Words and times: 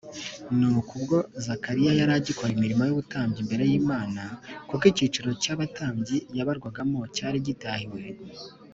“Nuko 0.57 0.91
ubwo 0.99 1.17
Zakariya 1.45 1.91
yari 1.99 2.13
agikora 2.19 2.49
imirimo 2.57 2.83
y’ubutambyi 2.85 3.39
imbere 3.43 3.63
y’Imana, 3.69 4.23
kuko 4.69 4.83
icyiciro 4.91 5.29
cy’abatambyi 5.41 6.17
yabarwagamo 6.37 6.99
cyari 7.15 7.37
gitahiwe 7.47 8.01